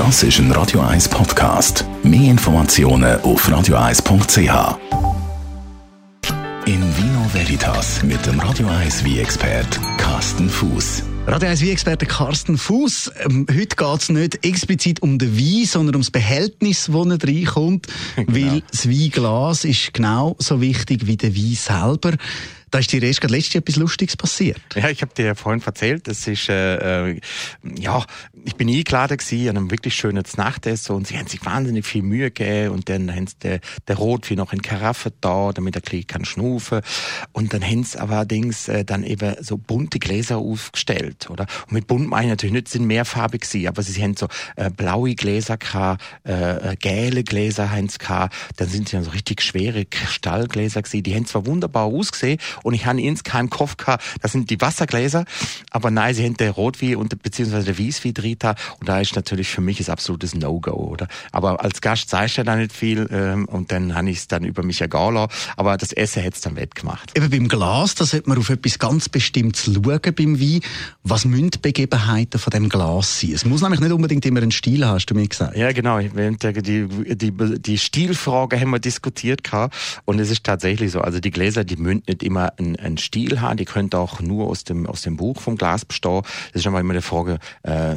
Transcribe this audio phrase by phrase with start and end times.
[0.00, 1.84] Das ist ein Radio 1 Podcast.
[2.02, 4.78] Mehr Informationen auf radio1.ch.
[6.64, 11.02] In Vino Veritas mit dem Radio 1 wie expert Carsten Fuß.
[11.26, 13.12] Radio 1 Wie-Experte Carsten Fuß.
[13.26, 17.28] Ähm, heute geht es nicht explizit um den Wein, sondern um das Behältnis, das er
[17.28, 17.86] reinkommt.
[18.16, 18.32] Genau.
[18.32, 22.16] Weil das Weinglas ist genau so wichtig wie der Wein selber.
[22.70, 24.60] Da ist dir erst letztes etwas Lustiges passiert.
[24.76, 27.20] Ja, ich habe dir ja vorhin erzählt, das ist, äh, äh,
[27.78, 28.04] ja,
[28.44, 32.02] ich bin eingeladen gewesen an einem wirklich schönen Nachtessen und sie haben sich wahnsinnig viel
[32.02, 35.80] Mühe gegeben und dann haben sie der, der Rotwein noch in Karaffe da, damit er
[35.80, 36.80] gleich kann schnufen
[37.32, 41.46] und dann haben sie allerdings äh, dann eben so bunte Gläser aufgestellt, oder?
[41.66, 44.70] Und mit bunt meine ich natürlich nicht, sind mehrfarbig gewesen, aber sie haben so äh,
[44.70, 49.10] blaue Gläser gehabt, äh, äh gelbe Gläser haben sie gehabt, dann sind sie dann so
[49.10, 54.04] richtig schwere Kristallgläser gewesen, die haben zwar wunderbar ausgesehen und ich habe insgeheim Kopf gehabt,
[54.22, 55.24] das sind die Wassergläser,
[55.70, 58.30] aber nein, sie haben der Rotwein und beziehungsweise der Wieswein drin
[58.78, 61.08] und da ist natürlich für mich ein absolutes No-Go, oder?
[61.32, 64.28] Aber als Gast sagst du ja da nicht viel ähm, und dann habe ich es
[64.28, 67.16] dann über mich ergehen lassen, aber das Essen hat es dann wettgemacht.
[67.16, 70.60] Eben beim Glas, da sollte man auf etwas ganz Bestimmtes schauen beim Wein.
[71.02, 73.32] Was müssen die Begebenheiten von dem Glas sein?
[73.32, 75.56] Es muss nämlich nicht unbedingt immer einen Stil haben, hast du mir gesagt.
[75.56, 75.98] Ja, genau.
[75.98, 79.74] Die, die, die Stilfrage haben wir diskutiert gehabt
[80.04, 83.40] und es ist tatsächlich so, also die Gläser, die müssen nicht immer einen, einen Stil
[83.40, 86.22] haben, die können auch nur aus dem, aus dem Buch vom Glas bestehen.
[86.52, 87.96] Das ist immer die Frage, äh,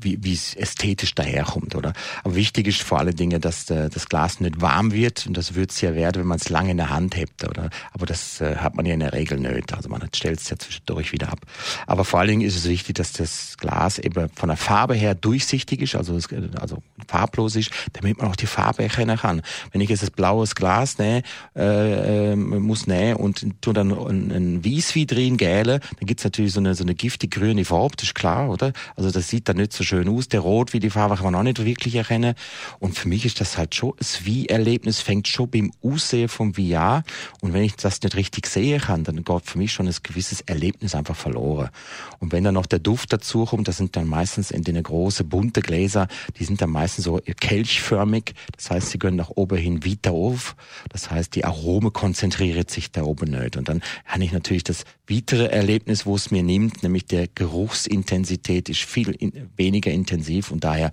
[0.00, 1.92] wie, wie es ästhetisch daherkommt, oder?
[2.22, 5.54] Aber wichtig ist vor allen Dingen, dass äh, das Glas nicht warm wird und das
[5.54, 7.70] wird es ja werden, wenn man es lange in der Hand hebt, oder?
[7.92, 9.74] Aber das äh, hat man ja in der Regel nicht.
[9.74, 11.40] Also man stellt es ja zwischendurch wieder ab.
[11.86, 15.14] Aber vor allen Dingen ist es wichtig, dass das Glas eben von der Farbe her
[15.14, 16.18] durchsichtig ist, also,
[16.60, 19.42] also farblos ist, damit man auch die Farbe erkennen kann.
[19.72, 21.22] Wenn ich jetzt das blaues Glas nähe,
[21.56, 26.52] äh, äh, muss nähen und tu dann ein, ein Wieswein drin gäle, dann gibt's natürlich
[26.52, 28.72] so eine, so eine giftig grüne Farbe, das ist klar, oder?
[28.96, 30.28] Also das sieht dann nicht so schön aus.
[30.28, 32.34] Der Rot wie die Farbe kann man auch nicht wirklich erkennen.
[32.78, 36.76] Und für mich ist das halt schon, das Wie-Erlebnis fängt schon beim Aussehen vom Wie
[36.76, 37.04] an.
[37.40, 40.40] Und wenn ich das nicht richtig sehen kann, dann geht für mich schon ein gewisses
[40.42, 41.70] Erlebnis einfach verloren.
[42.18, 45.28] Und wenn dann noch der Duft dazu kommt, das sind dann meistens in den großen
[45.28, 46.08] bunte Gläser,
[46.38, 48.34] die sind dann meistens so kelchförmig.
[48.56, 50.56] Das heißt, sie gehen nach oben hin weiter auf.
[50.88, 53.56] Das heißt, die Arome konzentriert sich da oben nicht.
[53.56, 58.68] Und dann habe ich natürlich das weitere Erlebnis, wo es mir nimmt, nämlich der Geruchsintensität
[58.68, 60.90] ist viel in, weniger intensiv und daher,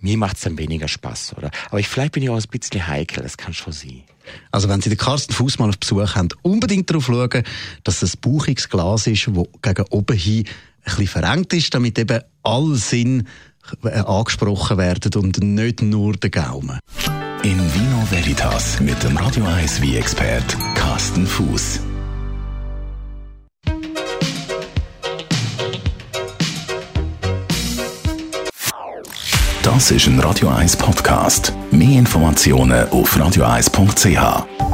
[0.00, 1.50] mir macht es dann weniger Spaß, oder?
[1.68, 4.02] Aber ich, vielleicht bin ich auch ein bisschen heikel, das kann schon sein.
[4.50, 7.42] Also wenn Sie den Carsten Fuß mal auf Besuch haben, unbedingt darauf schauen,
[7.84, 11.98] dass es ein bauchiges Glas ist, das gegen oben hin ein bisschen verengt ist, damit
[11.98, 13.26] eben alle Sinn
[13.82, 16.78] angesprochen werden und nicht nur der Gaumen.
[17.42, 21.80] In Vino Veritas mit dem Radio 1 wie expert Carsten Fuß.
[29.62, 31.52] Das ist ein Radio 1 Podcast.
[31.70, 34.71] Mehr Informationen auf radio1.ch.